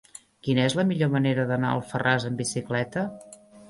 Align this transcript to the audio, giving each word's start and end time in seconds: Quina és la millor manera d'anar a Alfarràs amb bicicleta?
Quina 0.47 0.63
és 0.69 0.75
la 0.79 0.85
millor 0.93 1.13
manera 1.17 1.47
d'anar 1.53 1.77
a 1.77 1.77
Alfarràs 1.83 2.29
amb 2.31 2.45
bicicleta? 2.47 3.09